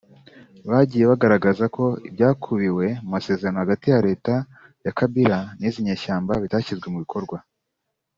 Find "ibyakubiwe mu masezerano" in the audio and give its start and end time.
2.07-3.57